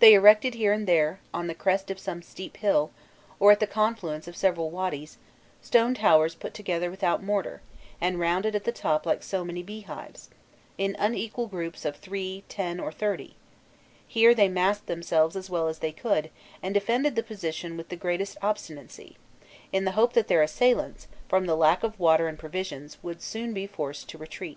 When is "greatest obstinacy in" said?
17.96-19.84